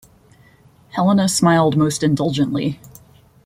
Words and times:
Helena 0.93 1.29
smiled 1.29 1.77
most 1.77 2.01
indulgently. 2.01 2.79